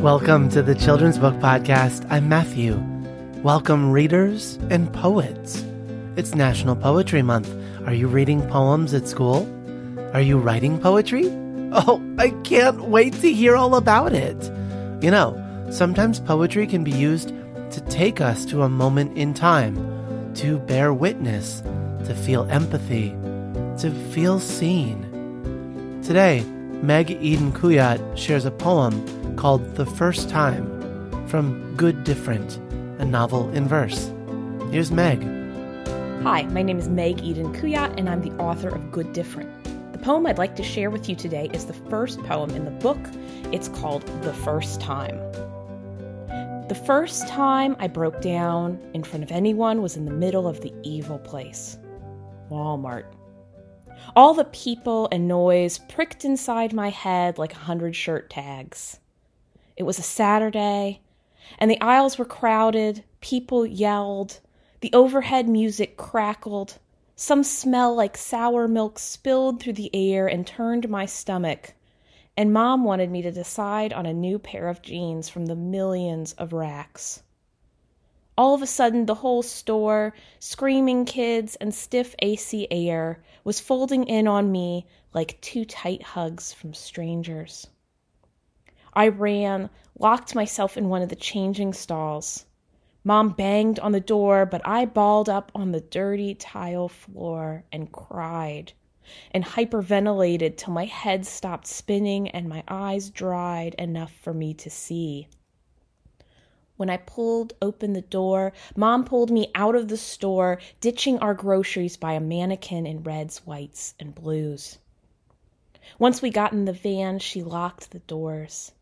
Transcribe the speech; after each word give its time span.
Welcome 0.00 0.48
to 0.52 0.62
the 0.62 0.74
Children's 0.74 1.18
Book 1.18 1.34
Podcast. 1.34 2.06
I'm 2.08 2.26
Matthew. 2.26 2.82
Welcome, 3.42 3.92
readers 3.92 4.58
and 4.70 4.90
poets. 4.94 5.62
It's 6.16 6.34
National 6.34 6.74
Poetry 6.74 7.20
Month. 7.20 7.54
Are 7.86 7.92
you 7.92 8.08
reading 8.08 8.40
poems 8.48 8.94
at 8.94 9.06
school? 9.06 9.46
Are 10.14 10.22
you 10.22 10.38
writing 10.38 10.78
poetry? 10.80 11.26
Oh, 11.72 12.02
I 12.16 12.30
can't 12.44 12.84
wait 12.84 13.12
to 13.20 13.30
hear 13.30 13.56
all 13.56 13.74
about 13.74 14.14
it. 14.14 14.42
You 15.04 15.10
know, 15.10 15.36
sometimes 15.70 16.18
poetry 16.18 16.66
can 16.66 16.82
be 16.82 16.92
used 16.92 17.34
to 17.70 17.82
take 17.90 18.22
us 18.22 18.46
to 18.46 18.62
a 18.62 18.70
moment 18.70 19.18
in 19.18 19.34
time, 19.34 20.32
to 20.36 20.60
bear 20.60 20.94
witness, 20.94 21.60
to 22.06 22.14
feel 22.14 22.48
empathy, 22.50 23.10
to 23.80 23.90
feel 24.12 24.40
seen. 24.40 26.00
Today, 26.02 26.42
Meg 26.80 27.10
Eden 27.10 27.52
Kuyatt 27.52 28.16
shares 28.16 28.46
a 28.46 28.50
poem 28.50 29.04
called 29.40 29.74
The 29.74 29.86
First 29.86 30.28
Time 30.28 31.26
from 31.26 31.74
Good 31.74 32.04
Different, 32.04 32.58
a 32.98 33.06
novel 33.06 33.48
in 33.52 33.66
verse. 33.66 34.12
Here's 34.70 34.90
Meg. 34.90 35.22
Hi, 36.22 36.42
my 36.50 36.60
name 36.60 36.78
is 36.78 36.90
Meg 36.90 37.22
Eden 37.22 37.50
Kuyatt, 37.54 37.98
and 37.98 38.10
I'm 38.10 38.20
the 38.20 38.32
author 38.32 38.68
of 38.68 38.92
Good 38.92 39.14
Different. 39.14 39.48
The 39.92 39.98
poem 39.98 40.26
I'd 40.26 40.36
like 40.36 40.56
to 40.56 40.62
share 40.62 40.90
with 40.90 41.08
you 41.08 41.16
today 41.16 41.48
is 41.54 41.64
the 41.64 41.72
first 41.72 42.22
poem 42.24 42.50
in 42.50 42.66
the 42.66 42.70
book. 42.70 42.98
It's 43.50 43.68
called 43.68 44.02
The 44.22 44.34
First 44.34 44.78
Time. 44.78 45.16
The 46.68 46.78
first 46.84 47.26
time 47.26 47.76
I 47.78 47.88
broke 47.88 48.20
down 48.20 48.78
in 48.92 49.02
front 49.02 49.24
of 49.24 49.32
anyone 49.32 49.80
was 49.80 49.96
in 49.96 50.04
the 50.04 50.12
middle 50.12 50.46
of 50.46 50.60
the 50.60 50.74
evil 50.82 51.18
place 51.18 51.78
Walmart. 52.50 53.06
All 54.14 54.34
the 54.34 54.44
people 54.44 55.08
and 55.10 55.26
noise 55.26 55.78
pricked 55.78 56.26
inside 56.26 56.74
my 56.74 56.90
head 56.90 57.38
like 57.38 57.54
a 57.54 57.64
hundred 57.64 57.96
shirt 57.96 58.28
tags. 58.28 58.99
It 59.80 59.86
was 59.86 59.98
a 59.98 60.02
Saturday, 60.02 61.00
and 61.58 61.70
the 61.70 61.80
aisles 61.80 62.18
were 62.18 62.26
crowded, 62.26 63.02
people 63.22 63.64
yelled, 63.64 64.40
the 64.82 64.92
overhead 64.92 65.48
music 65.48 65.96
crackled, 65.96 66.76
some 67.16 67.42
smell 67.42 67.94
like 67.94 68.14
sour 68.14 68.68
milk 68.68 68.98
spilled 68.98 69.58
through 69.58 69.72
the 69.72 69.88
air 69.94 70.26
and 70.26 70.46
turned 70.46 70.90
my 70.90 71.06
stomach, 71.06 71.72
and 72.36 72.52
Mom 72.52 72.84
wanted 72.84 73.10
me 73.10 73.22
to 73.22 73.32
decide 73.32 73.94
on 73.94 74.04
a 74.04 74.12
new 74.12 74.38
pair 74.38 74.68
of 74.68 74.82
jeans 74.82 75.30
from 75.30 75.46
the 75.46 75.56
millions 75.56 76.34
of 76.34 76.52
racks. 76.52 77.22
All 78.36 78.54
of 78.54 78.60
a 78.60 78.66
sudden, 78.66 79.06
the 79.06 79.14
whole 79.14 79.42
store, 79.42 80.12
screaming 80.38 81.06
kids 81.06 81.56
and 81.56 81.74
stiff 81.74 82.14
AC 82.18 82.68
air, 82.70 83.22
was 83.44 83.60
folding 83.60 84.04
in 84.04 84.28
on 84.28 84.52
me 84.52 84.84
like 85.14 85.40
two 85.40 85.64
tight 85.64 86.02
hugs 86.02 86.52
from 86.52 86.74
strangers. 86.74 87.66
I 88.92 89.08
ran, 89.08 89.70
locked 89.98 90.34
myself 90.34 90.76
in 90.76 90.88
one 90.88 91.02
of 91.02 91.08
the 91.08 91.16
changing 91.16 91.72
stalls. 91.74 92.46
Mom 93.04 93.30
banged 93.30 93.78
on 93.78 93.92
the 93.92 94.00
door, 94.00 94.44
but 94.44 94.60
I 94.64 94.84
balled 94.84 95.28
up 95.28 95.50
on 95.54 95.72
the 95.72 95.80
dirty 95.80 96.34
tile 96.34 96.88
floor 96.88 97.64
and 97.72 97.90
cried 97.90 98.72
and 99.32 99.44
hyperventilated 99.44 100.56
till 100.56 100.72
my 100.72 100.84
head 100.84 101.26
stopped 101.26 101.66
spinning 101.66 102.28
and 102.28 102.48
my 102.48 102.62
eyes 102.68 103.10
dried 103.10 103.74
enough 103.74 104.12
for 104.12 104.32
me 104.32 104.54
to 104.54 104.70
see. 104.70 105.26
When 106.76 106.88
I 106.88 106.96
pulled 106.96 107.54
open 107.60 107.92
the 107.92 108.02
door, 108.02 108.52
Mom 108.76 109.04
pulled 109.04 109.30
me 109.30 109.50
out 109.54 109.74
of 109.74 109.88
the 109.88 109.96
store, 109.96 110.58
ditching 110.80 111.18
our 111.18 111.34
groceries 111.34 111.96
by 111.96 112.14
a 112.14 112.20
mannequin 112.20 112.86
in 112.86 113.02
reds, 113.02 113.44
whites, 113.46 113.94
and 113.98 114.14
blues. 114.14 114.78
Once 115.98 116.22
we 116.22 116.30
got 116.30 116.52
in 116.52 116.64
the 116.64 116.72
van, 116.72 117.18
she 117.18 117.42
locked 117.42 117.90
the 117.90 117.98
doors. 118.00 118.72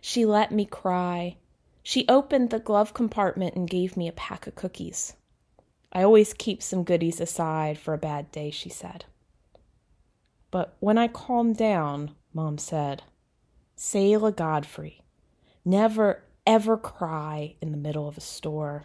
She 0.00 0.24
let 0.24 0.52
me 0.52 0.64
cry. 0.64 1.36
She 1.82 2.06
opened 2.08 2.50
the 2.50 2.58
glove 2.58 2.94
compartment 2.94 3.54
and 3.54 3.68
gave 3.68 3.96
me 3.96 4.08
a 4.08 4.12
pack 4.12 4.46
of 4.46 4.54
cookies. 4.54 5.14
I 5.92 6.02
always 6.02 6.34
keep 6.34 6.62
some 6.62 6.84
goodies 6.84 7.20
aside 7.20 7.78
for 7.78 7.94
a 7.94 7.98
bad 7.98 8.30
day, 8.30 8.50
she 8.50 8.68
said. 8.68 9.06
But 10.50 10.76
when 10.80 10.98
I 10.98 11.08
calmed 11.08 11.56
down, 11.56 12.12
Mom 12.32 12.58
said, 12.58 13.02
Selah 13.76 14.32
Godfrey, 14.32 15.02
never 15.64 16.22
ever 16.46 16.78
cry 16.78 17.54
in 17.60 17.72
the 17.72 17.78
middle 17.78 18.08
of 18.08 18.16
a 18.16 18.22
store. 18.22 18.84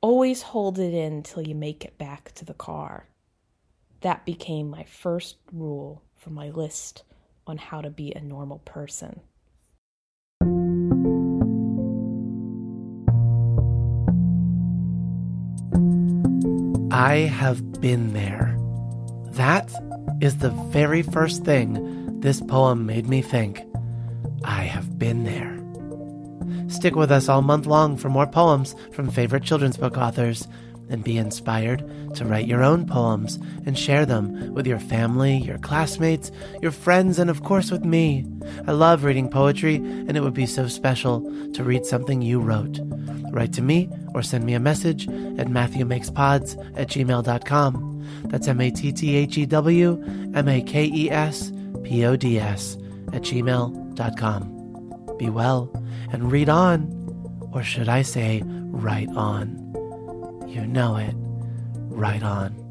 Always 0.00 0.42
hold 0.42 0.78
it 0.78 0.94
in 0.94 1.22
till 1.24 1.42
you 1.42 1.54
make 1.54 1.84
it 1.84 1.98
back 1.98 2.32
to 2.36 2.44
the 2.44 2.54
car. 2.54 3.08
That 4.02 4.24
became 4.24 4.70
my 4.70 4.84
first 4.84 5.36
rule 5.52 6.02
for 6.16 6.30
my 6.30 6.48
list 6.48 7.02
on 7.46 7.58
how 7.58 7.80
to 7.80 7.90
be 7.90 8.12
a 8.12 8.20
normal 8.20 8.60
person. 8.60 9.20
I 16.92 17.18
have 17.18 17.80
been 17.80 18.14
there. 18.14 18.56
That 19.32 19.70
is 20.20 20.38
the 20.38 20.50
very 20.50 21.02
first 21.02 21.44
thing 21.44 22.20
this 22.20 22.40
poem 22.40 22.84
made 22.84 23.08
me 23.08 23.22
think. 23.22 23.62
I 24.44 24.64
have 24.64 24.98
been 24.98 25.22
there. 25.22 25.56
Stick 26.68 26.96
with 26.96 27.12
us 27.12 27.28
all 27.28 27.42
month 27.42 27.66
long 27.66 27.96
for 27.96 28.08
more 28.08 28.26
poems 28.26 28.74
from 28.92 29.08
favorite 29.08 29.44
children's 29.44 29.76
book 29.76 29.96
authors 29.96 30.48
and 30.88 31.04
be 31.04 31.16
inspired 31.16 31.84
to 32.16 32.24
write 32.24 32.48
your 32.48 32.64
own 32.64 32.86
poems 32.86 33.38
and 33.64 33.78
share 33.78 34.04
them 34.04 34.52
with 34.52 34.66
your 34.66 34.80
family, 34.80 35.36
your 35.36 35.58
classmates, 35.58 36.32
your 36.60 36.72
friends, 36.72 37.20
and 37.20 37.30
of 37.30 37.44
course 37.44 37.70
with 37.70 37.84
me. 37.84 38.26
I 38.66 38.72
love 38.72 39.04
reading 39.04 39.28
poetry, 39.30 39.76
and 39.76 40.16
it 40.16 40.22
would 40.22 40.34
be 40.34 40.46
so 40.46 40.66
special 40.66 41.20
to 41.52 41.62
read 41.62 41.86
something 41.86 42.20
you 42.20 42.40
wrote. 42.40 42.80
Write 43.30 43.52
to 43.52 43.62
me 43.62 43.88
or 44.14 44.22
send 44.22 44.44
me 44.44 44.54
a 44.54 44.60
message 44.60 45.08
at 45.08 45.48
MatthewMakesPods 45.48 46.78
at 46.78 46.88
gmail.com. 46.88 48.24
That's 48.24 48.48
M 48.48 48.60
A 48.60 48.70
T 48.70 48.92
T 48.92 49.16
H 49.16 49.38
E 49.38 49.46
W 49.46 50.02
M 50.34 50.48
A 50.48 50.62
K 50.62 50.84
E 50.86 51.10
S 51.10 51.52
P 51.82 52.04
O 52.04 52.16
D 52.16 52.38
S 52.38 52.76
at 53.12 53.22
gmail.com. 53.22 55.16
Be 55.18 55.28
well 55.28 55.70
and 56.12 56.30
read 56.32 56.48
on, 56.48 56.88
or 57.52 57.62
should 57.62 57.88
I 57.88 58.02
say, 58.02 58.42
write 58.44 59.10
on. 59.10 59.56
You 60.48 60.66
know 60.66 60.96
it. 60.96 61.14
Right 61.90 62.22
on. 62.22 62.69